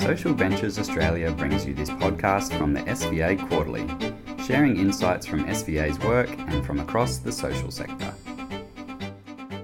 Social 0.00 0.32
Ventures 0.32 0.78
Australia 0.78 1.30
brings 1.30 1.66
you 1.66 1.74
this 1.74 1.90
podcast 1.90 2.56
from 2.56 2.72
the 2.72 2.80
SVA 2.84 3.38
Quarterly, 3.50 3.86
sharing 4.46 4.78
insights 4.78 5.26
from 5.26 5.44
SVA's 5.44 5.98
work 5.98 6.30
and 6.30 6.64
from 6.64 6.80
across 6.80 7.18
the 7.18 7.30
social 7.30 7.70
sector. 7.70 8.14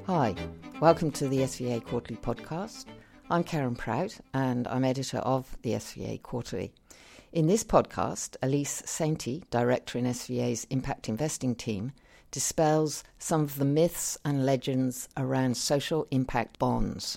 Hi, 0.06 0.34
welcome 0.78 1.10
to 1.12 1.26
the 1.26 1.38
SVA 1.38 1.82
Quarterly 1.82 2.20
podcast. 2.20 2.84
I'm 3.30 3.44
Karen 3.44 3.74
Prout 3.74 4.18
and 4.34 4.68
I'm 4.68 4.84
editor 4.84 5.18
of 5.18 5.56
the 5.62 5.70
SVA 5.70 6.20
Quarterly. 6.20 6.70
In 7.32 7.46
this 7.46 7.64
podcast, 7.64 8.36
Elise 8.42 8.82
Sainty, 8.82 9.42
director 9.50 9.96
in 9.96 10.04
SVA's 10.04 10.66
impact 10.68 11.08
investing 11.08 11.54
team, 11.54 11.92
dispels 12.30 13.04
some 13.18 13.40
of 13.40 13.56
the 13.56 13.64
myths 13.64 14.18
and 14.22 14.44
legends 14.44 15.08
around 15.16 15.56
social 15.56 16.06
impact 16.10 16.58
bonds. 16.58 17.16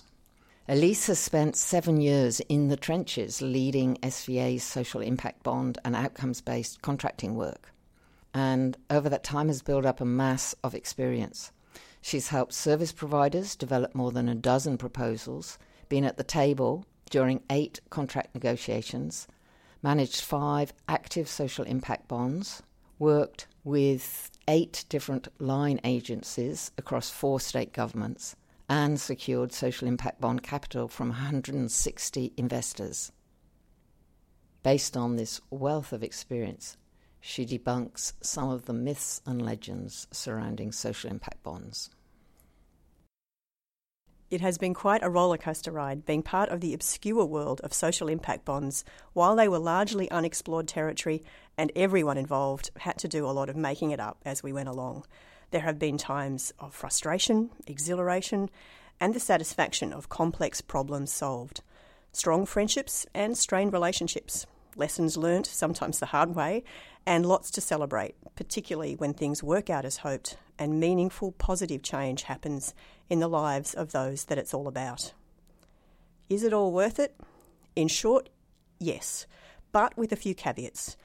Elise 0.70 1.08
has 1.08 1.18
spent 1.18 1.56
seven 1.56 2.00
years 2.00 2.38
in 2.48 2.68
the 2.68 2.76
trenches 2.76 3.42
leading 3.42 3.96
SVA's 4.04 4.62
social 4.62 5.00
impact 5.00 5.42
bond 5.42 5.78
and 5.84 5.96
outcomes 5.96 6.40
based 6.40 6.80
contracting 6.80 7.34
work, 7.34 7.72
and 8.32 8.76
over 8.88 9.08
that 9.08 9.24
time 9.24 9.48
has 9.48 9.62
built 9.62 9.84
up 9.84 10.00
a 10.00 10.04
mass 10.04 10.54
of 10.62 10.72
experience. 10.72 11.50
She's 12.00 12.28
helped 12.28 12.52
service 12.52 12.92
providers 12.92 13.56
develop 13.56 13.96
more 13.96 14.12
than 14.12 14.28
a 14.28 14.34
dozen 14.36 14.78
proposals, 14.78 15.58
been 15.88 16.04
at 16.04 16.18
the 16.18 16.22
table 16.22 16.86
during 17.10 17.42
eight 17.50 17.80
contract 17.90 18.32
negotiations, 18.32 19.26
managed 19.82 20.20
five 20.20 20.72
active 20.86 21.28
social 21.28 21.64
impact 21.64 22.06
bonds, 22.06 22.62
worked 23.00 23.48
with 23.64 24.30
eight 24.46 24.84
different 24.88 25.26
line 25.40 25.80
agencies 25.82 26.70
across 26.78 27.10
four 27.10 27.40
state 27.40 27.72
governments, 27.72 28.36
and 28.70 29.00
secured 29.00 29.52
social 29.52 29.88
impact 29.88 30.20
bond 30.20 30.44
capital 30.44 30.86
from 30.86 31.08
160 31.08 32.32
investors. 32.36 33.10
Based 34.62 34.96
on 34.96 35.16
this 35.16 35.40
wealth 35.50 35.92
of 35.92 36.04
experience, 36.04 36.76
she 37.20 37.44
debunks 37.44 38.12
some 38.20 38.48
of 38.48 38.66
the 38.66 38.72
myths 38.72 39.22
and 39.26 39.42
legends 39.42 40.06
surrounding 40.12 40.70
social 40.70 41.10
impact 41.10 41.42
bonds. 41.42 41.90
It 44.30 44.40
has 44.40 44.56
been 44.56 44.74
quite 44.74 45.02
a 45.02 45.10
rollercoaster 45.10 45.72
ride 45.72 46.06
being 46.06 46.22
part 46.22 46.50
of 46.50 46.60
the 46.60 46.72
obscure 46.72 47.24
world 47.24 47.60
of 47.62 47.74
social 47.74 48.06
impact 48.06 48.44
bonds 48.44 48.84
while 49.12 49.34
they 49.34 49.48
were 49.48 49.58
largely 49.58 50.08
unexplored 50.12 50.68
territory 50.68 51.24
and 51.58 51.72
everyone 51.74 52.16
involved 52.16 52.70
had 52.76 52.98
to 52.98 53.08
do 53.08 53.26
a 53.26 53.34
lot 53.34 53.48
of 53.48 53.56
making 53.56 53.90
it 53.90 53.98
up 53.98 54.18
as 54.24 54.44
we 54.44 54.52
went 54.52 54.68
along. 54.68 55.04
There 55.50 55.62
have 55.62 55.78
been 55.78 55.98
times 55.98 56.52
of 56.58 56.74
frustration, 56.74 57.50
exhilaration, 57.66 58.50
and 59.00 59.14
the 59.14 59.20
satisfaction 59.20 59.92
of 59.92 60.08
complex 60.08 60.60
problems 60.60 61.10
solved, 61.10 61.62
strong 62.12 62.46
friendships 62.46 63.06
and 63.14 63.36
strained 63.36 63.72
relationships, 63.72 64.46
lessons 64.76 65.16
learnt, 65.16 65.46
sometimes 65.46 65.98
the 65.98 66.06
hard 66.06 66.34
way, 66.34 66.62
and 67.06 67.26
lots 67.26 67.50
to 67.52 67.60
celebrate, 67.60 68.14
particularly 68.36 68.94
when 68.94 69.14
things 69.14 69.42
work 69.42 69.70
out 69.70 69.84
as 69.84 69.98
hoped 69.98 70.36
and 70.58 70.78
meaningful 70.78 71.32
positive 71.32 71.82
change 71.82 72.24
happens 72.24 72.74
in 73.08 73.18
the 73.18 73.28
lives 73.28 73.74
of 73.74 73.92
those 73.92 74.26
that 74.26 74.38
it's 74.38 74.54
all 74.54 74.68
about. 74.68 75.14
Is 76.28 76.44
it 76.44 76.52
all 76.52 76.70
worth 76.70 76.98
it? 77.00 77.18
In 77.74 77.88
short, 77.88 78.28
yes, 78.78 79.26
but 79.72 79.96
with 79.96 80.12
a 80.12 80.16
few 80.16 80.34
caveats. 80.34 80.96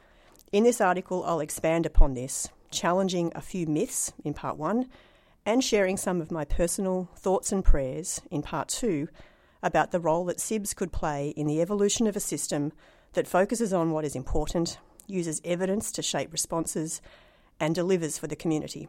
In 0.51 0.63
this 0.63 0.81
article, 0.81 1.23
I'll 1.23 1.39
expand 1.39 1.85
upon 1.85 2.13
this 2.13 2.49
challenging 2.71 3.31
a 3.35 3.41
few 3.41 3.65
myths 3.67 4.13
in 4.23 4.33
part 4.33 4.57
one, 4.57 4.87
and 5.45 5.63
sharing 5.63 5.97
some 5.97 6.21
of 6.21 6.31
my 6.31 6.43
personal 6.43 7.09
thoughts 7.15 7.51
and 7.51 7.63
prayers 7.63 8.21
in 8.31 8.41
part 8.41 8.67
two 8.67 9.07
about 9.61 9.91
the 9.91 9.99
role 9.99 10.25
that 10.25 10.39
SIBS 10.39 10.75
could 10.75 10.91
play 10.91 11.29
in 11.29 11.47
the 11.47 11.61
evolution 11.61 12.07
of 12.07 12.15
a 12.15 12.19
system 12.19 12.71
that 13.13 13.27
focuses 13.27 13.73
on 13.73 13.91
what 13.91 14.05
is 14.05 14.15
important, 14.15 14.77
uses 15.07 15.41
evidence 15.43 15.91
to 15.91 16.01
shape 16.01 16.31
responses, 16.31 17.01
and 17.59 17.73
delivers 17.73 18.17
for 18.17 18.27
the 18.27 18.35
community. 18.35 18.87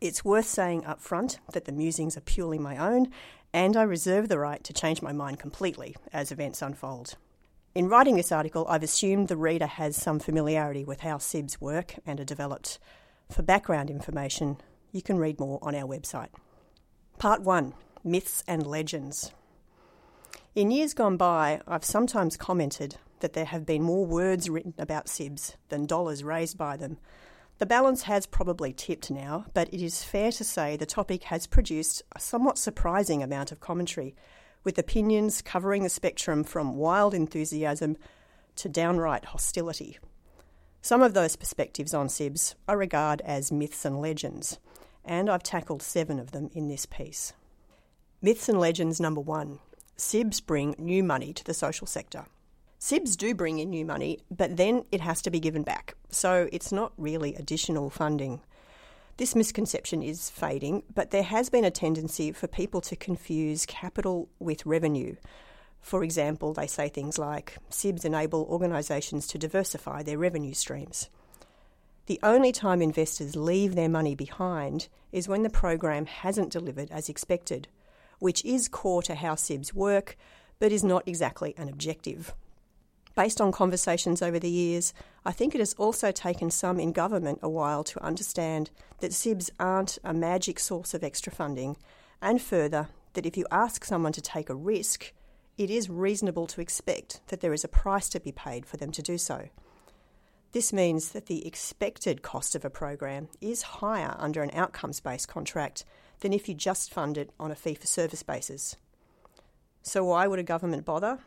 It's 0.00 0.24
worth 0.24 0.46
saying 0.46 0.84
up 0.86 1.00
front 1.00 1.38
that 1.52 1.66
the 1.66 1.72
musings 1.72 2.16
are 2.16 2.22
purely 2.22 2.58
my 2.58 2.76
own, 2.76 3.10
and 3.52 3.76
I 3.76 3.82
reserve 3.82 4.28
the 4.28 4.38
right 4.38 4.62
to 4.64 4.72
change 4.72 5.02
my 5.02 5.12
mind 5.12 5.38
completely 5.38 5.96
as 6.12 6.32
events 6.32 6.62
unfold. 6.62 7.16
In 7.74 7.88
writing 7.88 8.16
this 8.16 8.32
article, 8.32 8.66
I've 8.68 8.82
assumed 8.82 9.28
the 9.28 9.36
reader 9.36 9.66
has 9.66 9.96
some 9.96 10.18
familiarity 10.18 10.84
with 10.84 11.00
how 11.00 11.18
SIBs 11.18 11.60
work 11.60 11.94
and 12.04 12.18
are 12.18 12.24
developed. 12.24 12.78
For 13.30 13.42
background 13.42 13.90
information, 13.90 14.56
you 14.90 15.02
can 15.02 15.16
read 15.16 15.38
more 15.38 15.60
on 15.62 15.74
our 15.74 15.86
website. 15.86 16.30
Part 17.18 17.42
1 17.42 17.74
Myths 18.02 18.42
and 18.48 18.66
Legends. 18.66 19.32
In 20.56 20.72
years 20.72 20.94
gone 20.94 21.16
by, 21.16 21.60
I've 21.66 21.84
sometimes 21.84 22.36
commented 22.36 22.96
that 23.20 23.34
there 23.34 23.44
have 23.44 23.64
been 23.64 23.82
more 23.82 24.04
words 24.04 24.50
written 24.50 24.74
about 24.78 25.06
SIBs 25.06 25.54
than 25.68 25.86
dollars 25.86 26.24
raised 26.24 26.58
by 26.58 26.76
them. 26.76 26.98
The 27.58 27.66
balance 27.66 28.02
has 28.02 28.26
probably 28.26 28.72
tipped 28.72 29.12
now, 29.12 29.44
but 29.54 29.72
it 29.72 29.80
is 29.80 30.02
fair 30.02 30.32
to 30.32 30.42
say 30.42 30.76
the 30.76 30.86
topic 30.86 31.24
has 31.24 31.46
produced 31.46 32.02
a 32.16 32.20
somewhat 32.20 32.58
surprising 32.58 33.22
amount 33.22 33.52
of 33.52 33.60
commentary, 33.60 34.16
with 34.64 34.78
opinions 34.78 35.40
covering 35.40 35.84
the 35.84 35.88
spectrum 35.88 36.42
from 36.42 36.76
wild 36.76 37.14
enthusiasm 37.14 37.96
to 38.56 38.68
downright 38.68 39.26
hostility. 39.26 39.98
Some 40.82 41.02
of 41.02 41.12
those 41.12 41.36
perspectives 41.36 41.92
on 41.92 42.08
SIBS 42.08 42.54
I 42.66 42.72
regard 42.72 43.20
as 43.20 43.52
myths 43.52 43.84
and 43.84 44.00
legends, 44.00 44.58
and 45.04 45.28
I've 45.28 45.42
tackled 45.42 45.82
seven 45.82 46.18
of 46.18 46.32
them 46.32 46.48
in 46.54 46.68
this 46.68 46.86
piece. 46.86 47.34
Myths 48.22 48.48
and 48.48 48.58
legends 48.58 48.98
number 48.98 49.20
one 49.20 49.58
SIBs 49.98 50.40
bring 50.40 50.74
new 50.78 51.04
money 51.04 51.34
to 51.34 51.44
the 51.44 51.52
social 51.52 51.86
sector. 51.86 52.24
SIBs 52.78 53.14
do 53.18 53.34
bring 53.34 53.58
in 53.58 53.68
new 53.68 53.84
money, 53.84 54.20
but 54.30 54.56
then 54.56 54.84
it 54.90 55.02
has 55.02 55.20
to 55.20 55.30
be 55.30 55.38
given 55.38 55.62
back, 55.62 55.94
so 56.08 56.48
it's 56.50 56.72
not 56.72 56.94
really 56.96 57.34
additional 57.34 57.90
funding. 57.90 58.40
This 59.18 59.36
misconception 59.36 60.02
is 60.02 60.30
fading, 60.30 60.82
but 60.94 61.10
there 61.10 61.22
has 61.22 61.50
been 61.50 61.66
a 61.66 61.70
tendency 61.70 62.32
for 62.32 62.46
people 62.46 62.80
to 62.80 62.96
confuse 62.96 63.66
capital 63.66 64.30
with 64.38 64.64
revenue. 64.64 65.16
For 65.80 66.04
example, 66.04 66.52
they 66.52 66.66
say 66.66 66.88
things 66.88 67.18
like 67.18 67.56
SIBs 67.70 68.04
enable 68.04 68.42
organisations 68.42 69.26
to 69.28 69.38
diversify 69.38 70.02
their 70.02 70.18
revenue 70.18 70.54
streams. 70.54 71.08
The 72.06 72.20
only 72.22 72.52
time 72.52 72.82
investors 72.82 73.36
leave 73.36 73.74
their 73.74 73.88
money 73.88 74.14
behind 74.14 74.88
is 75.12 75.28
when 75.28 75.42
the 75.42 75.50
program 75.50 76.06
hasn't 76.06 76.50
delivered 76.52 76.90
as 76.90 77.08
expected, 77.08 77.68
which 78.18 78.44
is 78.44 78.68
core 78.68 79.02
to 79.02 79.14
how 79.14 79.34
SIBs 79.34 79.72
work, 79.72 80.16
but 80.58 80.72
is 80.72 80.84
not 80.84 81.06
exactly 81.06 81.54
an 81.56 81.68
objective. 81.68 82.34
Based 83.16 83.40
on 83.40 83.52
conversations 83.52 84.22
over 84.22 84.38
the 84.38 84.50
years, 84.50 84.94
I 85.24 85.32
think 85.32 85.54
it 85.54 85.58
has 85.58 85.74
also 85.74 86.12
taken 86.12 86.50
some 86.50 86.78
in 86.78 86.92
government 86.92 87.40
a 87.42 87.48
while 87.48 87.82
to 87.84 88.02
understand 88.02 88.70
that 89.00 89.12
SIBs 89.12 89.50
aren't 89.58 89.98
a 90.04 90.14
magic 90.14 90.58
source 90.58 90.94
of 90.94 91.02
extra 91.02 91.32
funding, 91.32 91.76
and 92.22 92.40
further, 92.40 92.88
that 93.14 93.26
if 93.26 93.36
you 93.36 93.46
ask 93.50 93.84
someone 93.84 94.12
to 94.12 94.20
take 94.20 94.48
a 94.48 94.54
risk, 94.54 95.12
it 95.60 95.68
is 95.68 95.90
reasonable 95.90 96.46
to 96.46 96.62
expect 96.62 97.20
that 97.26 97.42
there 97.42 97.52
is 97.52 97.64
a 97.64 97.68
price 97.68 98.08
to 98.08 98.18
be 98.18 98.32
paid 98.32 98.64
for 98.64 98.78
them 98.78 98.90
to 98.90 99.02
do 99.02 99.18
so. 99.18 99.50
This 100.52 100.72
means 100.72 101.10
that 101.10 101.26
the 101.26 101.46
expected 101.46 102.22
cost 102.22 102.54
of 102.54 102.64
a 102.64 102.70
program 102.70 103.28
is 103.42 103.60
higher 103.60 104.16
under 104.18 104.42
an 104.42 104.52
outcomes 104.54 105.00
based 105.00 105.28
contract 105.28 105.84
than 106.20 106.32
if 106.32 106.48
you 106.48 106.54
just 106.54 106.90
fund 106.90 107.18
it 107.18 107.30
on 107.38 107.50
a 107.50 107.54
fee 107.54 107.74
for 107.74 107.86
service 107.86 108.22
basis. 108.22 108.74
So, 109.82 110.02
why 110.02 110.26
would 110.26 110.38
a 110.38 110.42
government 110.42 110.86
bother? 110.86 111.18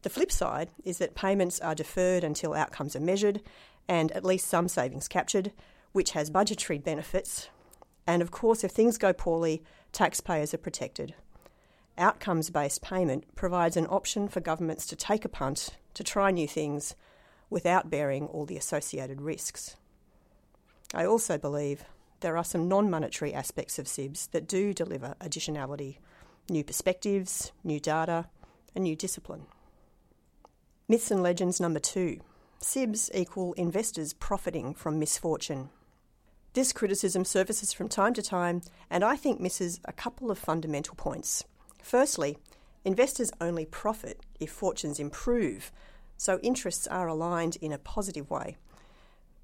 The 0.00 0.08
flip 0.08 0.32
side 0.32 0.70
is 0.82 0.96
that 0.96 1.14
payments 1.14 1.60
are 1.60 1.74
deferred 1.74 2.24
until 2.24 2.54
outcomes 2.54 2.96
are 2.96 3.00
measured 3.00 3.42
and 3.86 4.10
at 4.12 4.24
least 4.24 4.48
some 4.48 4.68
savings 4.68 5.08
captured, 5.08 5.52
which 5.92 6.12
has 6.12 6.30
budgetary 6.30 6.78
benefits. 6.78 7.50
And 8.06 8.22
of 8.22 8.30
course, 8.30 8.64
if 8.64 8.70
things 8.70 8.96
go 8.96 9.12
poorly, 9.12 9.62
taxpayers 9.92 10.54
are 10.54 10.58
protected 10.58 11.14
outcomes 11.98 12.50
based 12.50 12.82
payment 12.82 13.34
provides 13.34 13.76
an 13.76 13.86
option 13.86 14.28
for 14.28 14.40
governments 14.40 14.86
to 14.86 14.96
take 14.96 15.24
a 15.24 15.28
punt, 15.28 15.70
to 15.94 16.04
try 16.04 16.30
new 16.30 16.48
things, 16.48 16.94
without 17.50 17.90
bearing 17.90 18.26
all 18.26 18.46
the 18.46 18.56
associated 18.56 19.20
risks. 19.20 19.76
I 20.94 21.04
also 21.04 21.38
believe 21.38 21.84
there 22.20 22.36
are 22.36 22.44
some 22.44 22.68
non 22.68 22.90
monetary 22.90 23.34
aspects 23.34 23.78
of 23.78 23.86
SIBS 23.86 24.30
that 24.30 24.48
do 24.48 24.72
deliver 24.72 25.14
additionality, 25.20 25.98
new 26.48 26.64
perspectives, 26.64 27.52
new 27.62 27.80
data, 27.80 28.26
and 28.74 28.84
new 28.84 28.96
discipline. 28.96 29.46
Myths 30.88 31.10
and 31.10 31.22
legends 31.22 31.60
number 31.60 31.80
two 31.80 32.20
SIBs 32.60 33.10
equal 33.14 33.52
investors 33.52 34.12
profiting 34.12 34.74
from 34.74 34.98
misfortune. 34.98 35.70
This 36.54 36.72
criticism 36.72 37.24
surfaces 37.24 37.72
from 37.72 37.88
time 37.88 38.14
to 38.14 38.22
time, 38.22 38.62
and 38.90 39.04
I 39.04 39.16
think 39.16 39.40
misses 39.40 39.80
a 39.84 39.92
couple 39.92 40.30
of 40.30 40.38
fundamental 40.38 40.94
points. 40.96 41.44
Firstly, 41.82 42.38
investors 42.84 43.30
only 43.40 43.64
profit 43.64 44.20
if 44.40 44.50
fortunes 44.50 45.00
improve, 45.00 45.72
so 46.16 46.38
interests 46.42 46.86
are 46.86 47.08
aligned 47.08 47.56
in 47.60 47.72
a 47.72 47.78
positive 47.78 48.30
way. 48.30 48.56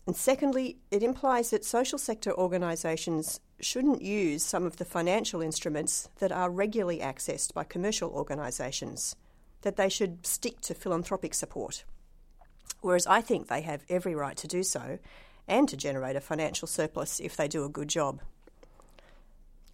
And 0.06 0.14
secondly, 0.14 0.76
it 0.90 1.02
implies 1.02 1.50
that 1.50 1.64
social 1.64 1.98
sector 1.98 2.34
organisations 2.34 3.40
shouldn't 3.60 4.02
use 4.02 4.42
some 4.42 4.66
of 4.66 4.76
the 4.76 4.84
financial 4.84 5.40
instruments 5.40 6.10
that 6.18 6.32
are 6.32 6.50
regularly 6.50 6.98
accessed 6.98 7.54
by 7.54 7.64
commercial 7.64 8.10
organisations. 8.10 9.16
that 9.64 9.76
they 9.76 9.88
should 9.88 10.24
stick 10.24 10.60
to 10.60 10.74
philanthropic 10.74 11.34
support. 11.34 11.84
Whereas 12.80 13.06
I 13.06 13.20
think 13.20 13.48
they 13.48 13.62
have 13.62 13.82
every 13.88 14.14
right 14.14 14.36
to 14.36 14.46
do 14.46 14.62
so 14.62 14.98
and 15.48 15.68
to 15.68 15.76
generate 15.76 16.16
a 16.16 16.20
financial 16.20 16.68
surplus 16.68 17.18
if 17.18 17.36
they 17.36 17.48
do 17.48 17.64
a 17.64 17.68
good 17.68 17.88
job. 17.88 18.20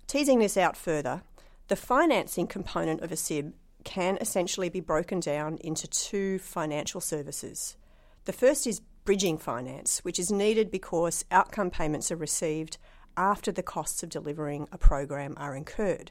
Teasing 0.07 0.39
this 0.39 0.57
out 0.57 0.77
further, 0.77 1.23
the 1.71 1.77
financing 1.77 2.49
component 2.49 3.01
of 3.01 3.13
a 3.13 3.17
SIB 3.17 3.55
can 3.85 4.19
essentially 4.21 4.69
be 4.69 4.81
broken 4.81 5.21
down 5.21 5.57
into 5.59 5.87
two 5.87 6.41
financial 6.41 7.01
services. 7.01 7.77
The 8.25 8.33
first 8.33 8.67
is 8.67 8.83
bridging 9.05 9.39
finance, 9.39 10.01
which 10.01 10.19
is 10.19 10.33
needed 10.33 10.73
because 10.73 11.25
outcome 11.31 11.71
payments 11.71 12.11
are 12.11 12.17
received 12.17 12.77
after 13.17 13.53
the 13.53 13.63
costs 13.63 14.03
of 14.03 14.09
delivering 14.09 14.67
a 14.73 14.79
program 14.79 15.35
are 15.37 15.55
incurred. 15.55 16.11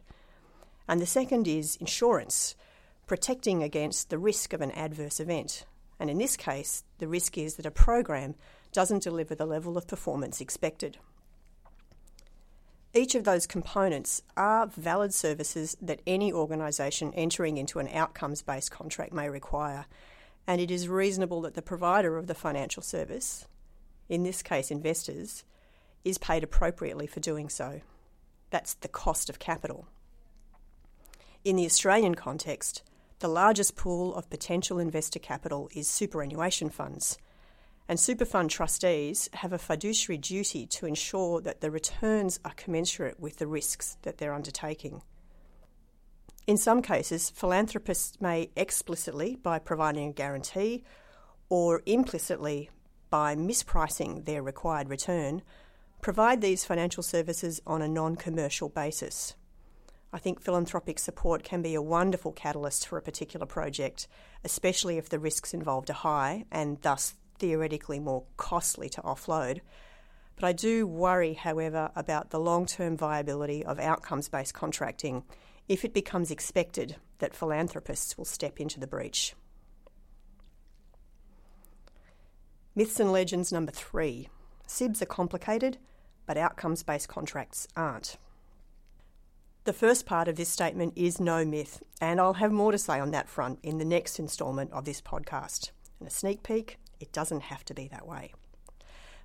And 0.88 1.02
the 1.02 1.06
second 1.06 1.46
is 1.46 1.76
insurance, 1.76 2.56
protecting 3.06 3.62
against 3.62 4.10
the 4.10 4.18
risk 4.18 4.54
of 4.54 4.62
an 4.62 4.72
adverse 4.72 5.20
event. 5.20 5.66
And 6.00 6.10
in 6.10 6.20
this 6.20 6.38
case, 6.38 6.86
the 7.00 7.08
risk 7.10 7.38
is 7.38 7.56
that 7.56 7.66
a 7.66 7.72
program 7.72 8.36
doesn't 8.72 9.04
deliver 9.04 9.36
the 9.36 9.46
level 9.46 9.78
of 9.78 9.88
performance 9.88 10.40
expected. 10.40 11.00
Each 12.94 13.14
of 13.14 13.24
those 13.24 13.46
components 13.46 14.24
are 14.36 14.66
valid 14.66 15.14
services 15.14 15.78
that 15.80 16.02
any 16.08 16.34
organisation 16.34 17.14
entering 17.14 17.58
into 17.58 17.78
an 17.78 17.88
outcomes 17.90 18.42
based 18.42 18.72
contract 18.72 19.14
may 19.14 19.30
require, 19.30 19.86
and 20.48 20.60
it 20.60 20.72
is 20.72 20.90
reasonable 20.90 21.42
that 21.42 21.54
the 21.54 21.62
provider 21.62 22.18
of 22.18 22.26
the 22.26 22.34
financial 22.34 22.82
service, 22.82 23.48
in 24.08 24.24
this 24.24 24.42
case 24.42 24.72
investors, 24.72 25.44
is 26.04 26.18
paid 26.18 26.44
appropriately 26.44 27.06
for 27.06 27.20
doing 27.20 27.48
so. 27.48 27.82
That's 28.50 28.74
the 28.74 28.88
cost 28.88 29.30
of 29.30 29.38
capital. 29.38 29.86
In 31.44 31.58
the 31.58 31.66
Australian 31.66 32.16
context, 32.16 32.82
the 33.20 33.28
largest 33.28 33.76
pool 33.76 34.16
of 34.16 34.32
potential 34.32 34.80
investor 34.80 35.20
capital 35.20 35.70
is 35.76 35.88
superannuation 35.88 36.70
funds 36.70 37.20
and 37.90 38.00
super 38.00 38.24
fund 38.24 38.52
trustees 38.52 39.30
have 39.34 39.52
a 39.52 39.58
fiduciary 39.58 40.20
duty 40.20 40.68
to 40.68 40.86
ensure 40.86 41.42
that 41.42 41.60
the 41.60 41.72
returns 41.72 42.40
are 42.46 42.54
commensurate 42.56 43.20
with 43.20 43.38
the 43.38 43.48
risks 43.48 43.98
that 44.04 44.20
they're 44.20 44.34
undertaking. 44.34 45.02
In 46.46 46.56
some 46.56 46.84
cases, 46.84 47.32
philanthropists 47.32 48.22
may 48.22 48.52
explicitly, 48.56 49.38
by 49.38 49.58
providing 49.58 50.08
a 50.08 50.14
guarantee, 50.14 50.84
or 51.50 51.82
implicitly, 51.88 52.70
by 53.10 53.36
mispricing 53.36 54.26
their 54.26 54.44
required 54.44 54.88
return, 54.88 55.42
provide 56.00 56.42
these 56.42 56.64
financial 56.64 57.02
services 57.02 57.60
on 57.66 57.82
a 57.82 57.88
non 57.88 58.16
commercial 58.16 58.70
basis. 58.70 59.34
I 60.14 60.20
think 60.20 60.42
philanthropic 60.42 61.00
support 61.00 61.44
can 61.44 61.64
be 61.64 61.74
a 61.74 61.82
wonderful 61.82 62.34
catalyst 62.34 62.88
for 62.88 63.00
a 63.00 63.02
particular 63.02 63.48
project, 63.48 64.08
especially 64.44 65.00
if 65.00 65.10
the 65.10 65.18
risks 65.18 65.56
involved 65.56 65.90
are 65.90 65.94
high 65.94 66.46
and 66.52 66.80
thus 66.82 67.16
theoretically 67.40 68.00
more 68.00 68.24
costly 68.38 68.90
to 68.90 69.02
offload. 69.02 69.62
But 70.36 70.46
I 70.46 70.54
do 70.54 70.86
worry, 70.86 71.34
however, 71.34 71.92
about 71.96 72.30
the 72.30 72.40
long 72.40 72.66
term 72.66 72.96
viability 72.96 73.66
of 73.66 73.80
outcomes 73.80 74.30
based 74.30 74.54
contracting 74.54 75.24
if 75.68 75.84
it 75.84 75.94
becomes 75.94 76.32
expected 76.32 76.96
that 77.20 77.36
philanthropists 77.36 78.18
will 78.18 78.26
step 78.26 78.60
into 78.60 78.80
the 78.80 78.88
breach. 78.88 79.36
Myths 82.76 83.00
and 83.00 83.12
legends 83.12 83.52
number 83.52 83.72
three 83.72 84.30
SIBs 84.68 85.02
are 85.02 85.08
complicated, 85.08 85.78
but 86.26 86.38
outcomes 86.38 86.84
based 86.84 87.10
contracts 87.10 87.68
aren't. 87.76 88.18
The 89.66 89.74
first 89.74 90.06
part 90.06 90.28
of 90.28 90.38
this 90.38 90.50
statement 90.50 90.94
is 90.96 91.20
no 91.20 91.44
myth, 91.44 91.84
and 92.00 92.20
I'll 92.20 92.36
have 92.36 92.52
more 92.52 92.72
to 92.72 92.78
say 92.78 93.00
on 93.00 93.12
that 93.12 93.28
front 93.28 93.60
in 93.62 93.78
the 93.78 93.86
next 93.86 94.18
instalment 94.20 94.72
of 94.72 94.86
this 94.86 95.02
podcast. 95.02 95.72
And 96.00 96.08
a 96.08 96.12
sneak 96.12 96.44
peek 96.44 96.78
it 97.00 97.12
doesn't 97.12 97.42
have 97.42 97.64
to 97.66 97.74
be 97.74 97.88
that 97.88 98.08
way. 98.08 98.34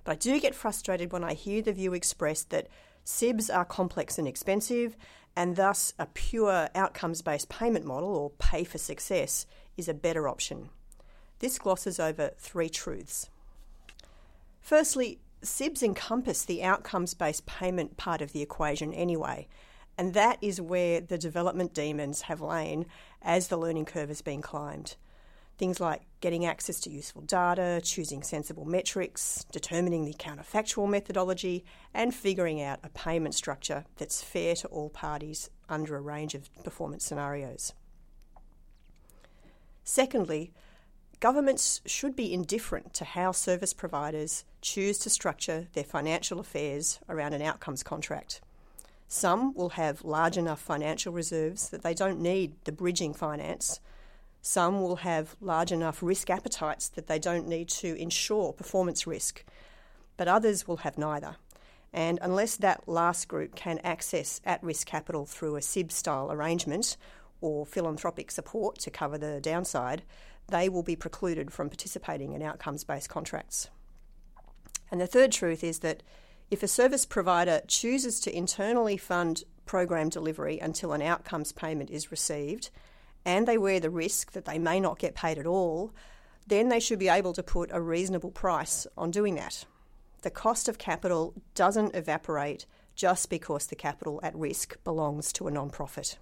But 0.03 0.11
I 0.13 0.15
do 0.15 0.39
get 0.39 0.55
frustrated 0.55 1.11
when 1.11 1.23
I 1.23 1.33
hear 1.33 1.61
the 1.61 1.73
view 1.73 1.93
expressed 1.93 2.49
that 2.51 2.67
SIBs 3.05 3.53
are 3.53 3.65
complex 3.65 4.17
and 4.17 4.27
expensive, 4.27 4.95
and 5.35 5.55
thus 5.55 5.93
a 5.99 6.05
pure 6.05 6.69
outcomes 6.75 7.21
based 7.21 7.49
payment 7.49 7.85
model 7.85 8.15
or 8.15 8.29
pay 8.31 8.63
for 8.63 8.77
success 8.77 9.45
is 9.77 9.89
a 9.89 9.93
better 9.93 10.27
option. 10.27 10.69
This 11.39 11.59
glosses 11.59 11.99
over 11.99 12.31
three 12.37 12.69
truths. 12.69 13.29
Firstly, 14.61 15.19
SIBs 15.41 15.83
encompass 15.83 16.45
the 16.45 16.63
outcomes 16.63 17.13
based 17.13 17.45
payment 17.45 17.97
part 17.97 18.21
of 18.21 18.31
the 18.31 18.41
equation 18.41 18.93
anyway, 18.93 19.47
and 19.97 20.13
that 20.13 20.37
is 20.41 20.59
where 20.59 21.01
the 21.01 21.17
development 21.17 21.73
demons 21.73 22.23
have 22.23 22.41
lain 22.41 22.85
as 23.21 23.47
the 23.47 23.57
learning 23.57 23.85
curve 23.85 24.09
has 24.09 24.21
been 24.21 24.41
climbed. 24.41 24.95
Things 25.57 25.79
like 25.79 26.01
getting 26.25 26.47
access 26.47 26.79
to 26.79 26.89
useful 26.89 27.21
data, 27.21 27.79
choosing 27.83 28.23
sensible 28.23 28.65
metrics, 28.65 29.45
determining 29.51 30.05
the 30.05 30.13
counterfactual 30.15 30.89
methodology, 30.89 31.63
and 31.93 32.15
figuring 32.15 32.59
out 32.59 32.79
a 32.83 32.89
payment 32.89 33.35
structure 33.35 33.85
that's 33.97 34.23
fair 34.23 34.55
to 34.55 34.67
all 34.69 34.89
parties 34.89 35.51
under 35.69 35.95
a 35.95 36.01
range 36.01 36.33
of 36.33 36.51
performance 36.63 37.05
scenarios. 37.05 37.73
Secondly, 39.83 40.51
governments 41.19 41.79
should 41.85 42.15
be 42.15 42.33
indifferent 42.33 42.91
to 42.95 43.05
how 43.05 43.31
service 43.31 43.71
providers 43.71 44.45
choose 44.61 44.97
to 44.97 45.11
structure 45.11 45.67
their 45.73 45.83
financial 45.83 46.39
affairs 46.39 46.99
around 47.07 47.33
an 47.33 47.43
outcomes 47.43 47.83
contract. 47.83 48.41
Some 49.07 49.53
will 49.53 49.69
have 49.69 50.03
large 50.03 50.37
enough 50.37 50.59
financial 50.59 51.13
reserves 51.13 51.69
that 51.69 51.83
they 51.83 51.93
don't 51.93 52.19
need 52.19 52.55
the 52.63 52.71
bridging 52.71 53.13
finance 53.13 53.79
some 54.47 54.79
will 54.79 54.97
have 54.97 55.35
large 55.41 55.71
enough 55.71 56.03
risk 56.03 56.29
appetites 56.29 56.87
that 56.89 57.07
they 57.07 57.17
don't 57.17 57.47
need 57.47 57.67
to 57.67 57.95
insure 57.95 58.53
performance 58.53 59.07
risk, 59.07 59.43
but 60.17 60.27
others 60.27 60.67
will 60.67 60.77
have 60.77 60.99
neither. 60.99 61.37
And 61.91 62.19
unless 62.21 62.55
that 62.57 62.87
last 62.87 63.27
group 63.27 63.55
can 63.55 63.79
access 63.79 64.41
at 64.45 64.61
risk 64.61 64.85
capital 64.85 65.25
through 65.25 65.55
a 65.55 65.63
SIB 65.63 65.91
style 65.91 66.31
arrangement 66.31 66.95
or 67.41 67.65
philanthropic 67.65 68.29
support 68.29 68.77
to 68.81 68.91
cover 68.91 69.17
the 69.17 69.41
downside, 69.41 70.03
they 70.49 70.69
will 70.69 70.83
be 70.83 70.95
precluded 70.95 71.51
from 71.51 71.67
participating 71.67 72.33
in 72.33 72.43
outcomes 72.43 72.83
based 72.83 73.09
contracts. 73.09 73.69
And 74.91 75.01
the 75.01 75.07
third 75.07 75.31
truth 75.31 75.63
is 75.63 75.79
that 75.79 76.03
if 76.51 76.61
a 76.61 76.67
service 76.67 77.07
provider 77.07 77.61
chooses 77.67 78.19
to 78.19 78.37
internally 78.37 78.97
fund 78.97 79.43
program 79.65 80.09
delivery 80.09 80.59
until 80.59 80.93
an 80.93 81.01
outcomes 81.01 81.51
payment 81.51 81.89
is 81.89 82.11
received, 82.11 82.69
and 83.25 83.47
they 83.47 83.57
wear 83.57 83.79
the 83.79 83.89
risk 83.89 84.31
that 84.31 84.45
they 84.45 84.59
may 84.59 84.79
not 84.79 84.99
get 84.99 85.15
paid 85.15 85.37
at 85.37 85.47
all, 85.47 85.91
then 86.47 86.69
they 86.69 86.79
should 86.79 86.99
be 86.99 87.09
able 87.09 87.33
to 87.33 87.43
put 87.43 87.71
a 87.73 87.81
reasonable 87.81 88.31
price 88.31 88.85
on 88.95 89.11
doing 89.11 89.35
that. 89.35 89.65
The 90.21 90.29
cost 90.29 90.69
of 90.69 90.77
capital 90.77 91.33
doesn't 91.55 91.95
evaporate 91.95 92.65
just 92.95 93.29
because 93.29 93.67
the 93.67 93.75
capital 93.75 94.19
at 94.23 94.35
risk 94.35 94.81
belongs 94.83 95.33
to 95.33 95.47
a 95.47 95.51
non-profit. 95.51 96.17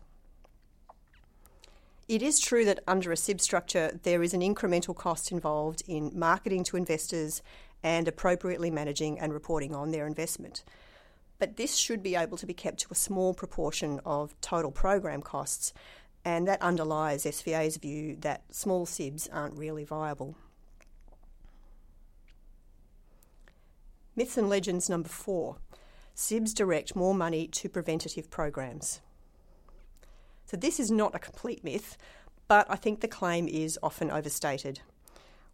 It 2.07 2.21
is 2.21 2.39
true 2.39 2.65
that 2.65 2.83
under 2.85 3.11
a 3.11 3.17
SIB 3.17 3.39
structure, 3.39 3.99
there 4.03 4.23
is 4.23 4.33
an 4.33 4.41
incremental 4.41 4.95
cost 4.95 5.31
involved 5.31 5.83
in 5.87 6.11
marketing 6.13 6.63
to 6.65 6.77
investors 6.77 7.41
and 7.81 8.07
appropriately 8.07 8.69
managing 8.69 9.19
and 9.19 9.33
reporting 9.33 9.73
on 9.73 9.91
their 9.91 10.07
investment. 10.07 10.63
But 11.39 11.57
this 11.57 11.75
should 11.75 12.03
be 12.03 12.15
able 12.15 12.37
to 12.37 12.45
be 12.45 12.53
kept 12.53 12.79
to 12.79 12.87
a 12.91 12.95
small 12.95 13.33
proportion 13.33 13.99
of 14.05 14.39
total 14.41 14.71
program 14.71 15.21
costs 15.21 15.73
and 16.25 16.47
that 16.47 16.61
underlies 16.61 17.25
SVA's 17.25 17.77
view 17.77 18.17
that 18.21 18.43
small 18.51 18.85
SIBs 18.85 19.27
aren't 19.31 19.57
really 19.57 19.83
viable. 19.83 20.35
Myths 24.15 24.37
and 24.37 24.47
legends 24.47 24.89
number 24.89 25.09
four 25.09 25.57
SIBs 26.15 26.53
direct 26.53 26.95
more 26.95 27.15
money 27.15 27.47
to 27.47 27.67
preventative 27.67 28.29
programs. 28.29 29.01
So, 30.45 30.55
this 30.55 30.79
is 30.79 30.91
not 30.91 31.15
a 31.15 31.19
complete 31.19 31.63
myth, 31.63 31.97
but 32.47 32.67
I 32.69 32.75
think 32.75 32.99
the 32.99 33.07
claim 33.07 33.47
is 33.47 33.79
often 33.81 34.11
overstated. 34.11 34.81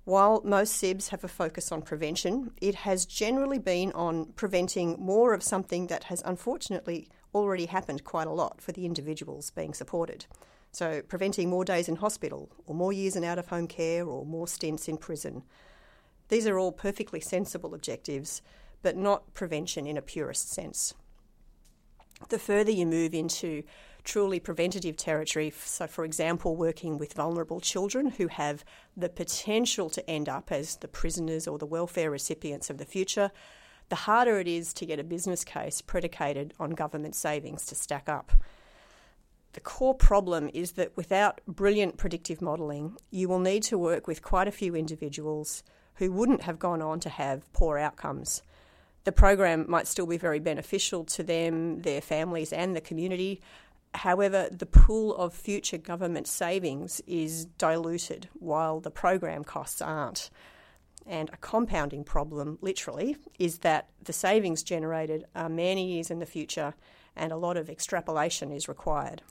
While 0.03 0.41
most 0.43 0.81
SIBs 0.81 1.09
have 1.09 1.23
a 1.23 1.27
focus 1.27 1.71
on 1.71 1.83
prevention, 1.83 2.51
it 2.59 2.75
has 2.75 3.05
generally 3.05 3.59
been 3.59 3.91
on 3.93 4.33
preventing 4.35 4.97
more 4.99 5.33
of 5.33 5.43
something 5.43 5.87
that 5.87 6.05
has 6.05 6.21
unfortunately 6.25 7.07
already 7.33 7.67
happened 7.67 8.03
quite 8.03 8.27
a 8.27 8.31
lot 8.31 8.59
for 8.59 8.71
the 8.71 8.85
individuals 8.85 9.51
being 9.51 9.73
supported. 9.73 10.25
So, 10.71 11.01
preventing 11.01 11.49
more 11.49 11.65
days 11.65 11.89
in 11.89 11.95
hospital, 11.97 12.49
or 12.65 12.75
more 12.75 12.93
years 12.93 13.15
in 13.15 13.23
out 13.23 13.39
of 13.39 13.47
home 13.47 13.67
care, 13.67 14.05
or 14.05 14.25
more 14.25 14.47
stints 14.47 14.87
in 14.87 14.97
prison. 14.97 15.43
These 16.27 16.45
are 16.45 16.59
all 16.59 16.71
perfectly 16.71 17.19
sensible 17.19 17.73
objectives, 17.73 18.41
but 18.83 18.95
not 18.95 19.33
prevention 19.33 19.87
in 19.87 19.97
a 19.97 20.01
purist 20.01 20.51
sense. 20.51 20.93
The 22.29 22.37
further 22.37 22.71
you 22.71 22.85
move 22.85 23.13
into 23.13 23.63
truly 24.03 24.39
preventative 24.39 24.95
territory, 24.95 25.51
so 25.51 25.87
for 25.87 26.05
example, 26.05 26.55
working 26.55 26.97
with 26.97 27.13
vulnerable 27.13 27.59
children 27.59 28.11
who 28.11 28.27
have 28.27 28.63
the 28.95 29.09
potential 29.09 29.89
to 29.89 30.07
end 30.09 30.29
up 30.29 30.51
as 30.51 30.77
the 30.77 30.87
prisoners 30.87 31.47
or 31.47 31.57
the 31.57 31.65
welfare 31.65 32.11
recipients 32.11 32.69
of 32.69 32.77
the 32.77 32.85
future, 32.85 33.31
the 33.89 33.95
harder 33.95 34.39
it 34.39 34.47
is 34.47 34.73
to 34.73 34.85
get 34.85 34.99
a 34.99 35.03
business 35.03 35.43
case 35.43 35.81
predicated 35.81 36.53
on 36.59 36.71
government 36.71 37.15
savings 37.15 37.65
to 37.65 37.75
stack 37.75 38.07
up 38.07 38.31
The 39.59 39.63
core 39.63 39.93
problem 39.93 40.49
is 40.53 40.71
that 40.73 40.95
without 40.95 41.41
brilliant 41.45 41.97
predictive 41.97 42.41
modelling, 42.41 42.95
you 43.11 43.27
will 43.27 43.39
need 43.39 43.63
to 43.63 43.77
work 43.77 44.07
with 44.07 44.21
quite 44.21 44.47
a 44.47 44.53
few 44.53 44.73
individuals 44.73 45.63
who 45.95 46.13
wouldn't 46.13 46.43
have 46.43 46.57
gone 46.57 46.81
on 46.81 47.01
to 47.01 47.09
have 47.09 47.51
poor 47.51 47.77
outcomes. 47.77 48.41
The 49.03 49.11
program 49.11 49.65
might 49.67 49.85
still 49.85 50.05
be 50.05 50.15
very 50.15 50.39
beneficial 50.39 51.03
to 51.03 51.23
them, 51.23 51.81
their 51.81 51.99
families, 51.99 52.53
and 52.53 52.73
the 52.73 52.79
community. 52.79 53.41
However, 53.93 54.47
the 54.49 54.65
pool 54.65 55.13
of 55.17 55.33
future 55.33 55.77
government 55.77 56.27
savings 56.27 57.01
is 57.05 57.43
diluted 57.43 58.29
while 58.35 58.79
the 58.79 58.91
program 58.91 59.43
costs 59.43 59.81
aren't. 59.81 60.29
And 61.05 61.29
a 61.33 61.37
compounding 61.37 62.05
problem, 62.05 62.59
literally, 62.61 63.17
is 63.37 63.57
that 63.57 63.89
the 64.01 64.13
savings 64.13 64.63
generated 64.63 65.25
are 65.35 65.49
many 65.49 65.85
years 65.95 66.09
in 66.09 66.19
the 66.19 66.25
future 66.25 66.75
and 67.13 67.33
a 67.33 67.37
lot 67.37 67.57
of 67.57 67.69
extrapolation 67.69 68.53
is 68.53 68.69
required. 68.69 69.21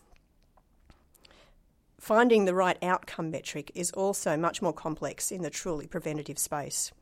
Finding 1.98 2.44
the 2.44 2.54
right 2.54 2.78
outcome 2.82 3.30
metric 3.30 3.72
is 3.74 3.90
also 3.90 4.36
much 4.36 4.62
more 4.62 4.72
complex 4.72 5.32
in 5.32 5.42
the 5.42 5.50
truly 5.50 5.86
preventative 5.86 6.38
space. 6.38 6.92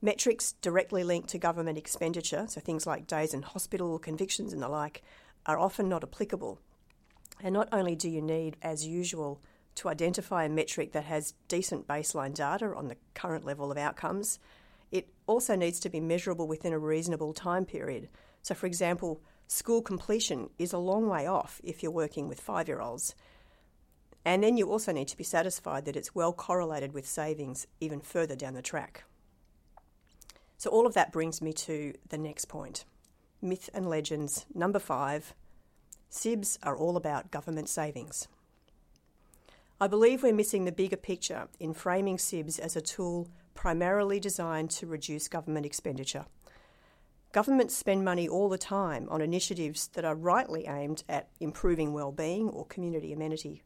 Metrics 0.00 0.52
directly 0.62 1.04
linked 1.04 1.28
to 1.28 1.38
government 1.38 1.76
expenditure, 1.76 2.46
so 2.48 2.60
things 2.60 2.86
like 2.86 3.06
days 3.06 3.34
in 3.34 3.42
hospital, 3.42 3.98
convictions, 3.98 4.52
and 4.52 4.62
the 4.62 4.68
like, 4.68 5.02
are 5.44 5.58
often 5.58 5.88
not 5.88 6.02
applicable. 6.02 6.58
And 7.42 7.52
not 7.52 7.68
only 7.70 7.94
do 7.94 8.08
you 8.08 8.22
need, 8.22 8.56
as 8.62 8.86
usual, 8.86 9.40
to 9.76 9.88
identify 9.88 10.44
a 10.44 10.48
metric 10.48 10.92
that 10.92 11.04
has 11.04 11.34
decent 11.48 11.86
baseline 11.86 12.34
data 12.34 12.74
on 12.74 12.88
the 12.88 12.96
current 13.14 13.44
level 13.44 13.70
of 13.70 13.76
outcomes, 13.76 14.38
it 14.90 15.08
also 15.26 15.54
needs 15.54 15.78
to 15.80 15.90
be 15.90 16.00
measurable 16.00 16.48
within 16.48 16.72
a 16.72 16.78
reasonable 16.78 17.34
time 17.34 17.66
period. 17.66 18.08
So, 18.42 18.54
for 18.54 18.66
example, 18.66 19.20
school 19.48 19.82
completion 19.82 20.48
is 20.58 20.72
a 20.72 20.78
long 20.78 21.08
way 21.08 21.26
off 21.26 21.60
if 21.62 21.82
you're 21.82 21.92
working 21.92 22.26
with 22.26 22.40
five 22.40 22.68
year 22.68 22.80
olds. 22.80 23.14
And 24.26 24.42
then 24.42 24.56
you 24.56 24.68
also 24.68 24.90
need 24.90 25.06
to 25.08 25.16
be 25.16 25.22
satisfied 25.22 25.84
that 25.84 25.94
it's 25.94 26.12
well 26.12 26.32
correlated 26.32 26.92
with 26.92 27.06
savings 27.06 27.68
even 27.80 28.00
further 28.00 28.34
down 28.34 28.54
the 28.54 28.60
track. 28.60 29.04
So, 30.58 30.68
all 30.68 30.84
of 30.84 30.94
that 30.94 31.12
brings 31.12 31.40
me 31.40 31.52
to 31.52 31.94
the 32.08 32.18
next 32.18 32.46
point 32.46 32.84
myth 33.40 33.70
and 33.72 33.88
legends. 33.88 34.44
Number 34.52 34.80
five 34.80 35.32
SIBs 36.10 36.58
are 36.64 36.76
all 36.76 36.96
about 36.96 37.30
government 37.30 37.68
savings. 37.68 38.26
I 39.80 39.86
believe 39.86 40.24
we're 40.24 40.32
missing 40.32 40.64
the 40.64 40.72
bigger 40.72 40.96
picture 40.96 41.46
in 41.60 41.72
framing 41.72 42.16
SIBs 42.16 42.58
as 42.58 42.74
a 42.74 42.80
tool 42.80 43.28
primarily 43.54 44.18
designed 44.18 44.70
to 44.70 44.88
reduce 44.88 45.28
government 45.28 45.66
expenditure. 45.66 46.24
Governments 47.30 47.76
spend 47.76 48.04
money 48.04 48.26
all 48.28 48.48
the 48.48 48.58
time 48.58 49.06
on 49.08 49.20
initiatives 49.20 49.86
that 49.88 50.04
are 50.04 50.16
rightly 50.16 50.66
aimed 50.66 51.04
at 51.08 51.28
improving 51.38 51.92
well-being 51.92 52.48
or 52.48 52.64
community 52.64 53.12
amenity. 53.12 53.62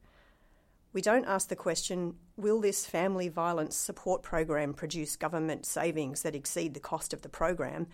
We 0.92 1.02
don't 1.02 1.26
ask 1.26 1.48
the 1.48 1.56
question 1.56 2.16
will 2.36 2.60
this 2.60 2.84
family 2.84 3.28
violence 3.28 3.76
support 3.76 4.22
program 4.22 4.74
produce 4.74 5.14
government 5.14 5.64
savings 5.64 6.22
that 6.22 6.34
exceed 6.34 6.74
the 6.74 6.80
cost 6.80 7.12
of 7.12 7.22
the 7.22 7.28
program 7.28 7.86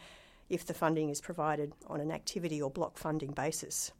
if 0.49 0.65
the 0.65 0.73
funding 0.73 1.11
is 1.11 1.21
provided 1.21 1.75
on 1.89 2.01
an 2.01 2.11
activity 2.11 2.63
or 2.63 2.71
block 2.71 2.97
funding 2.97 3.33
basis? 3.33 3.93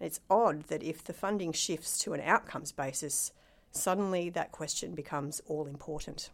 It's 0.00 0.20
odd 0.30 0.62
that 0.64 0.82
if 0.82 1.04
the 1.04 1.12
funding 1.12 1.52
shifts 1.52 1.98
to 1.98 2.14
an 2.14 2.22
outcomes 2.22 2.72
basis, 2.72 3.32
suddenly 3.70 4.30
that 4.30 4.52
question 4.52 4.94
becomes 4.94 5.42
all 5.46 5.66
important. 5.66 6.30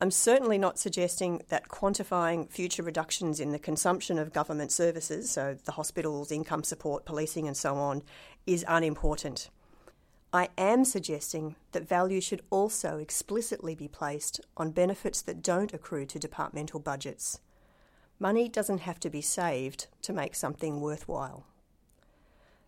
I'm 0.00 0.10
certainly 0.10 0.56
not 0.56 0.78
suggesting 0.78 1.42
that 1.48 1.68
quantifying 1.68 2.50
future 2.50 2.82
reductions 2.82 3.40
in 3.40 3.52
the 3.52 3.58
consumption 3.58 4.18
of 4.18 4.32
government 4.32 4.72
services, 4.72 5.30
so 5.30 5.56
the 5.64 5.72
hospitals, 5.72 6.30
income 6.30 6.64
support, 6.64 7.04
policing, 7.04 7.46
and 7.46 7.56
so 7.56 7.76
on, 7.76 8.02
is 8.46 8.64
unimportant. 8.68 9.50
I 10.36 10.50
am 10.58 10.84
suggesting 10.84 11.56
that 11.72 11.88
value 11.88 12.20
should 12.20 12.42
also 12.50 12.98
explicitly 12.98 13.74
be 13.74 13.88
placed 13.88 14.38
on 14.54 14.70
benefits 14.70 15.22
that 15.22 15.42
don't 15.42 15.72
accrue 15.72 16.04
to 16.04 16.18
departmental 16.18 16.78
budgets. 16.78 17.40
Money 18.18 18.46
doesn't 18.46 18.80
have 18.80 19.00
to 19.00 19.08
be 19.08 19.22
saved 19.22 19.86
to 20.02 20.12
make 20.12 20.34
something 20.34 20.82
worthwhile. 20.82 21.46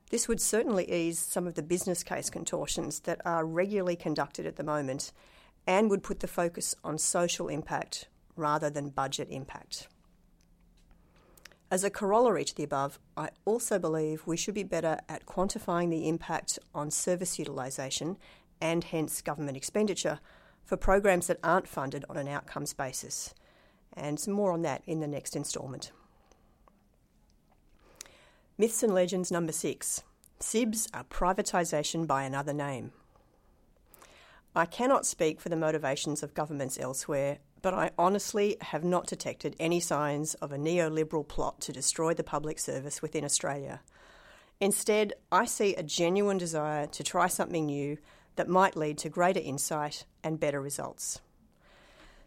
This 0.08 0.28
would 0.28 0.40
certainly 0.40 0.90
ease 0.90 1.18
some 1.18 1.46
of 1.46 1.56
the 1.56 1.62
business 1.62 2.02
case 2.02 2.30
contortions 2.30 3.00
that 3.00 3.20
are 3.26 3.44
regularly 3.44 3.96
conducted 3.96 4.46
at 4.46 4.56
the 4.56 4.64
moment 4.64 5.12
and 5.66 5.90
would 5.90 6.02
put 6.02 6.20
the 6.20 6.26
focus 6.26 6.74
on 6.82 6.96
social 6.96 7.48
impact 7.48 8.08
rather 8.34 8.70
than 8.70 8.88
budget 8.88 9.28
impact. 9.30 9.88
As 11.70 11.84
a 11.84 11.90
corollary 11.90 12.44
to 12.44 12.54
the 12.54 12.62
above, 12.62 12.98
I 13.14 13.28
also 13.44 13.78
believe 13.78 14.26
we 14.26 14.38
should 14.38 14.54
be 14.54 14.62
better 14.62 14.98
at 15.06 15.26
quantifying 15.26 15.90
the 15.90 16.08
impact 16.08 16.58
on 16.74 16.90
service 16.90 17.38
utilisation 17.38 18.16
and 18.60 18.84
hence 18.84 19.20
government 19.20 19.56
expenditure 19.56 20.20
for 20.64 20.78
programs 20.78 21.26
that 21.26 21.38
aren't 21.44 21.68
funded 21.68 22.06
on 22.08 22.16
an 22.16 22.26
outcomes 22.26 22.72
basis. 22.72 23.34
And 23.94 24.18
some 24.18 24.32
more 24.32 24.52
on 24.52 24.62
that 24.62 24.82
in 24.86 25.00
the 25.00 25.06
next 25.06 25.36
instalment. 25.36 25.92
Myths 28.56 28.82
and 28.82 28.94
legends 28.94 29.30
number 29.30 29.52
six 29.52 30.02
SIBs 30.40 30.88
are 30.94 31.04
privatisation 31.04 32.06
by 32.06 32.22
another 32.22 32.54
name. 32.54 32.92
I 34.54 34.66
cannot 34.66 35.06
speak 35.06 35.40
for 35.40 35.48
the 35.48 35.56
motivations 35.56 36.22
of 36.22 36.34
governments 36.34 36.78
elsewhere, 36.80 37.38
but 37.62 37.74
I 37.74 37.90
honestly 37.98 38.56
have 38.60 38.84
not 38.84 39.06
detected 39.06 39.56
any 39.58 39.80
signs 39.80 40.34
of 40.34 40.52
a 40.52 40.58
neoliberal 40.58 41.26
plot 41.26 41.60
to 41.62 41.72
destroy 41.72 42.14
the 42.14 42.24
public 42.24 42.58
service 42.58 43.02
within 43.02 43.24
Australia. 43.24 43.80
Instead, 44.60 45.12
I 45.30 45.44
see 45.44 45.74
a 45.74 45.82
genuine 45.82 46.38
desire 46.38 46.86
to 46.86 47.04
try 47.04 47.28
something 47.28 47.66
new 47.66 47.98
that 48.36 48.48
might 48.48 48.76
lead 48.76 48.98
to 48.98 49.08
greater 49.08 49.40
insight 49.40 50.04
and 50.24 50.40
better 50.40 50.60
results. 50.60 51.20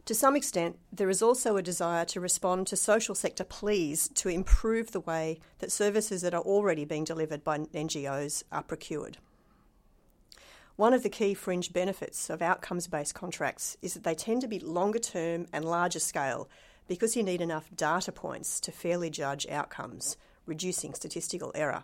To 0.06 0.16
some 0.16 0.36
extent, 0.36 0.80
there 0.92 1.10
is 1.10 1.22
also 1.22 1.58
a 1.58 1.62
desire 1.62 2.06
to 2.06 2.20
respond 2.20 2.68
to 2.68 2.75
social 2.75 3.16
sector 3.16 3.44
pleas 3.44 4.10
to 4.16 4.30
improve 4.30 4.92
the 4.92 5.00
way 5.00 5.40
that 5.60 5.72
services 5.72 6.22
that 6.22 6.34
are 6.34 6.42
already 6.42 6.86
being 6.86 7.04
delivered 7.04 7.44
by 7.44 7.60
NGOs 7.60 8.44
are 8.51 8.63
procured. 8.63 9.18
One 10.75 10.94
of 10.94 11.04
the 11.04 11.10
key 11.10 11.34
fringe 11.34 11.74
benefits 11.74 12.30
of 12.30 12.42
outcomes 12.42 12.88
based 12.88 13.13
contracts 13.13 13.78
is 13.82 13.94
that 13.94 14.04
they 14.04 14.16
tend 14.16 14.42
to 14.42 14.48
be 14.48 14.60
longer 14.60 15.00
term 15.00 15.46
and 15.51 15.66
larger 15.66 16.00
scale 16.00 16.50
because 16.88 17.16
you 17.16 17.24
need 17.24 17.42
enough 17.42 17.70
data 17.75 18.12
points 18.12 18.60
to 18.62 18.72
fairly 18.72 19.10
judge 19.10 19.48
outcomes, 19.48 20.18
reducing 20.46 20.94
statistical 20.94 21.51
error. 21.56 21.84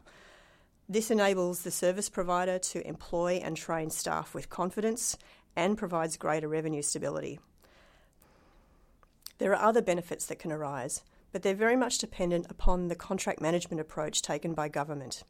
This 0.90 1.12
enables 1.12 1.62
the 1.62 1.72
service 1.72 2.10
provider 2.10 2.58
to 2.60 2.88
employ 2.88 3.42
and 3.44 3.58
train 3.58 3.90
staff 3.90 4.34
with 4.34 4.50
confidence 4.50 5.18
and 5.56 5.78
provides 5.78 6.16
greater 6.16 6.48
revenue 6.48 6.82
stability. 6.82 7.40
There 9.38 9.52
are 9.54 9.68
other 9.68 9.82
benefits 9.82 10.26
that 10.28 10.40
can 10.40 10.52
arise, 10.52 11.04
but 11.32 11.42
they're 11.42 11.54
very 11.54 11.76
much 11.76 11.98
dependent 11.98 12.48
upon 12.50 12.88
the 12.88 12.96
contract 12.96 13.42
management 13.42 13.82
approach 13.82 14.22
taken 14.22 14.54
by 14.54 14.70
government. 14.70 15.24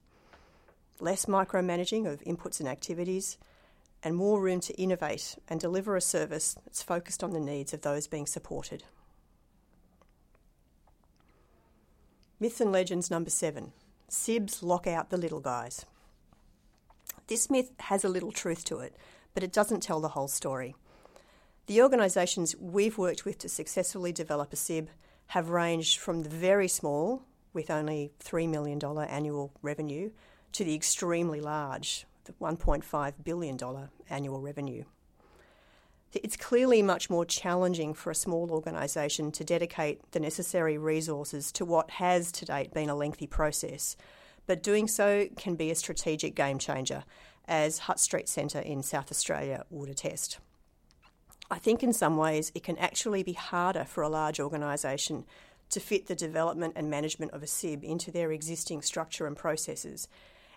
Less 1.00 1.26
micromanaging 1.26 2.12
of 2.12 2.22
inputs 2.22 2.60
and 2.60 2.68
activities, 2.68 3.38
and 4.04 4.16
more 4.16 4.42
room 4.42 4.60
to 4.62 4.74
innovate 4.76 5.38
and 5.48 5.60
deliver 5.60 5.96
a 5.96 6.02
service 6.02 6.56
that's 6.66 6.84
focused 6.84 7.24
on 7.24 7.32
the 7.32 7.40
needs 7.40 7.74
of 7.74 7.82
those 7.82 8.08
being 8.08 8.26
supported. 8.26 8.84
Myths 12.40 12.62
and 12.62 12.72
legends 12.72 13.10
number 13.10 13.32
seven 13.32 13.74
SIBs 14.10 14.64
lock 14.64 14.88
out 14.88 15.10
the 15.10 15.18
little 15.18 15.40
guys. 15.40 15.86
This 17.28 17.50
myth 17.50 17.72
has 17.80 18.06
a 18.06 18.10
little 18.10 18.32
truth 18.32 18.64
to 18.66 18.80
it, 18.80 18.96
but 19.34 19.44
it 19.44 19.52
doesn't 19.52 19.82
tell 19.82 20.00
the 20.00 20.10
whole 20.10 20.28
story. 20.30 20.76
The 21.66 21.82
organisations 21.82 22.56
we've 22.56 22.98
worked 22.98 23.26
with 23.26 23.38
to 23.40 23.50
successfully 23.50 24.14
develop 24.14 24.54
a 24.54 24.56
SIB 24.56 24.90
have 25.28 25.50
ranged 25.50 26.00
from 26.00 26.24
the 26.24 26.30
very 26.30 26.70
small, 26.70 27.24
with 27.52 27.70
only 27.70 28.12
$3 28.24 28.48
million 28.48 28.80
annual 28.82 29.52
revenue, 29.62 30.12
to 30.54 30.64
the 30.64 30.76
extremely 30.76 31.40
large, 31.40 32.06
the 32.26 32.34
$1.5 32.34 33.14
billion 33.24 33.60
annual 34.10 34.42
revenue. 34.42 34.84
It's 36.14 36.38
clearly 36.38 36.82
much 36.82 37.10
more 37.10 37.26
challenging 37.26 37.94
for 37.94 38.12
a 38.12 38.16
small 38.16 38.50
organisation 38.52 39.32
to 39.34 39.44
dedicate 39.44 40.02
the 40.12 40.20
necessary 40.20 40.78
resources 40.78 41.52
to 41.54 41.66
what 41.66 41.92
has 41.92 42.32
to 42.34 42.46
date 42.46 42.74
been 42.74 42.90
a 42.90 42.96
lengthy 42.96 43.28
process, 43.28 43.98
but 44.46 44.64
doing 44.64 44.88
so 44.88 45.28
can 45.36 45.56
be 45.56 45.70
a 45.70 45.76
strategic 45.76 46.34
game 46.34 46.60
changer, 46.60 47.04
as 47.48 47.80
Hutt 47.80 48.00
Street 48.00 48.28
Centre 48.28 48.60
in 48.60 48.84
South 48.84 49.12
Australia 49.12 49.66
would 49.70 49.90
attest. 49.90 50.40
I 51.52 51.60
think 51.60 51.84
in 51.84 51.94
some 51.94 52.18
ways 52.18 52.52
it 52.56 52.64
can 52.64 52.78
actually 52.78 53.24
be 53.24 53.34
harder 53.34 53.86
for 53.86 54.02
a 54.02 54.10
large 54.10 54.40
organisation 54.40 55.26
to 55.70 55.80
fit 55.80 56.08
the 56.08 56.16
development 56.16 56.74
and 56.76 56.90
management 56.90 57.32
of 57.32 57.44
a 57.44 57.48
SIB 57.48 57.84
into 57.84 58.12
their 58.12 58.32
existing 58.32 58.82
structure 58.82 59.28
and 59.28 59.36
processes 59.36 60.08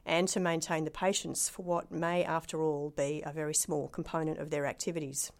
and 0.06 0.28
to 0.28 0.40
maintain 0.40 0.84
the 0.84 0.90
patience 0.90 1.48
for 1.48 1.62
what 1.62 1.90
may, 1.90 2.24
after 2.24 2.62
all, 2.62 2.92
be 2.96 3.22
a 3.24 3.32
very 3.32 3.54
small 3.54 3.88
component 3.88 4.38
of 4.38 4.50
their 4.50 4.66
activities. 4.66 5.32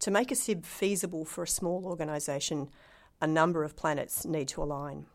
To 0.00 0.10
make 0.10 0.30
a 0.30 0.34
SIB 0.34 0.64
feasible 0.64 1.24
for 1.24 1.42
a 1.44 1.48
small 1.48 1.84
organisation, 1.84 2.70
a 3.20 3.26
number 3.26 3.64
of 3.64 3.76
planets 3.76 4.24
need 4.24 4.48
to 4.48 4.62
align. 4.62 5.06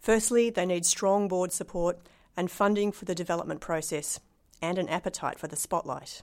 Firstly, 0.00 0.50
they 0.50 0.66
need 0.66 0.86
strong 0.86 1.28
board 1.28 1.52
support 1.52 1.98
and 2.36 2.50
funding 2.50 2.90
for 2.90 3.04
the 3.04 3.14
development 3.14 3.60
process 3.60 4.18
and 4.62 4.78
an 4.78 4.88
appetite 4.88 5.38
for 5.38 5.46
the 5.46 5.56
spotlight. 5.56 6.22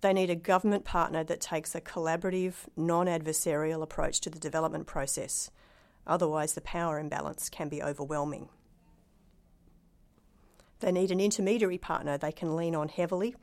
They 0.00 0.12
need 0.12 0.30
a 0.30 0.36
government 0.36 0.84
partner 0.84 1.24
that 1.24 1.40
takes 1.40 1.74
a 1.74 1.80
collaborative, 1.80 2.54
non 2.76 3.06
adversarial 3.06 3.82
approach 3.82 4.20
to 4.20 4.30
the 4.30 4.38
development 4.38 4.86
process. 4.86 5.50
Otherwise, 6.06 6.54
the 6.54 6.60
power 6.60 6.98
imbalance 6.98 7.48
can 7.48 7.68
be 7.68 7.82
overwhelming. 7.82 8.48
They 10.80 10.92
need 10.92 11.10
an 11.10 11.20
intermediary 11.20 11.78
partner 11.78 12.18
they 12.18 12.32
can 12.32 12.54
lean 12.54 12.74
on 12.74 12.88
heavily, 12.88 13.34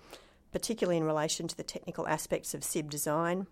particularly 0.52 0.98
in 0.98 1.04
relation 1.04 1.48
to 1.48 1.58
the 1.58 1.64
technical 1.64 2.08
aspects 2.08 2.54
of 2.54 2.64
SIB 2.64 2.90
design. 2.90 3.48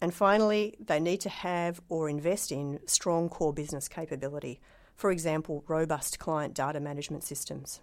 And 0.00 0.14
finally, 0.14 0.76
they 0.78 1.00
need 1.00 1.20
to 1.22 1.28
have 1.28 1.80
or 1.88 2.08
invest 2.08 2.52
in 2.52 2.80
strong 2.86 3.28
core 3.28 3.52
business 3.52 3.88
capability, 3.88 4.60
for 4.94 5.10
example, 5.10 5.64
robust 5.66 6.18
client 6.18 6.54
data 6.54 6.80
management 6.80 7.24
systems. 7.24 7.80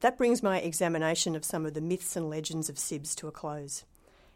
That 0.00 0.16
brings 0.16 0.42
my 0.42 0.60
examination 0.60 1.34
of 1.34 1.44
some 1.44 1.66
of 1.66 1.74
the 1.74 1.80
myths 1.80 2.14
and 2.14 2.30
legends 2.30 2.68
of 2.68 2.76
SIBs 2.76 3.16
to 3.16 3.26
a 3.26 3.32
close. 3.32 3.84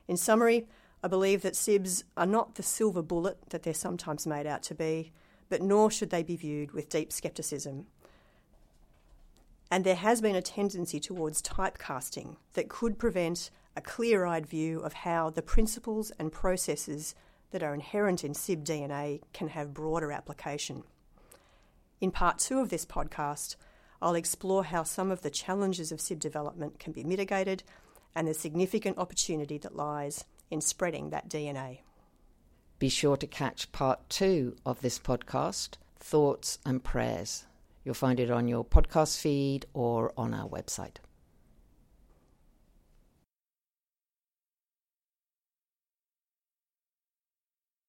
In 0.09 0.17
summary, 0.17 0.67
I 1.03 1.09
believe 1.09 1.43
that 1.43 1.55
SIBs 1.55 2.05
are 2.17 2.27
not 2.27 2.55
the 2.55 2.63
silver 2.63 3.03
bullet 3.03 3.39
that 3.51 3.65
they're 3.65 3.75
sometimes 3.75 4.27
made 4.27 4.47
out 4.47 4.63
to 4.65 4.75
be, 4.75 5.13
but 5.49 5.61
nor 5.61 5.91
should 5.91 6.11
they 6.11 6.23
be 6.23 6.37
viewed 6.37 6.73
with 6.73 6.89
deep 6.89 7.13
scepticism. 7.13 7.87
And 9.71 9.85
there 9.85 9.97
has 9.97 10.21
been 10.21 10.37
a 10.37 10.43
tendency 10.43 11.01
towards 11.01 11.43
typecasting 11.43 12.37
that 12.53 12.69
could 12.69 12.99
prevent 12.99 13.51
a 13.75 13.81
clear 13.81 14.25
eyed 14.25 14.47
view 14.47 14.81
of 14.81 14.93
how 14.93 15.31
the 15.31 15.43
principles 15.43 16.13
and 16.19 16.31
processes 16.31 17.15
that 17.51 17.63
are 17.63 17.75
inherent 17.75 18.23
in 18.23 18.35
SIB 18.35 18.65
DNA 18.65 19.23
can 19.33 19.49
have 19.49 19.75
broader 19.75 20.13
application. 20.13 20.85
In 22.01 22.11
part 22.11 22.39
two 22.39 22.61
of 22.61 22.69
this 22.69 22.87
podcast, 22.87 23.57
I'll 24.01 24.15
explore 24.15 24.65
how 24.65 24.83
some 24.83 25.11
of 25.11 25.23
the 25.23 25.31
challenges 25.31 25.91
of 25.91 26.01
SIB 26.01 26.21
development 26.21 26.79
can 26.79 26.93
be 26.93 27.05
mitigated 27.05 27.63
and 28.15 28.29
the 28.29 28.35
significant 28.35 28.99
opportunity 28.99 29.59
that 29.59 29.77
lies 29.77 30.25
in 30.53 30.61
spreading 30.61 31.11
that 31.11 31.29
DNA. 31.29 31.79
Be 32.79 32.91
sure 32.91 33.17
to 33.17 33.27
catch 33.27 33.73
part 33.73 34.09
two 34.11 34.55
of 34.67 34.83
this 34.83 34.99
podcast, 34.99 35.77
Thoughts 35.99 36.59
and 36.67 36.85
Prayers. 36.85 37.47
You'll 37.85 37.95
find 37.95 38.21
it 38.21 38.31
on 38.31 38.49
your 38.49 38.65
podcast 38.65 39.19
feed 39.19 39.67
or 39.73 40.13
on 40.17 40.35
our 40.35 40.49
website. 40.49 40.97